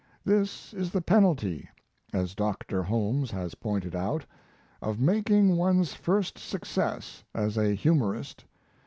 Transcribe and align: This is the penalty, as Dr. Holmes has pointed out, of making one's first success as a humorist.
This 0.25 0.73
is 0.73 0.89
the 0.89 0.99
penalty, 1.03 1.69
as 2.11 2.33
Dr. 2.33 2.81
Holmes 2.81 3.29
has 3.29 3.53
pointed 3.53 3.95
out, 3.95 4.25
of 4.81 4.99
making 4.99 5.57
one's 5.57 5.93
first 5.93 6.39
success 6.39 7.23
as 7.35 7.55
a 7.55 7.75
humorist. 7.75 8.43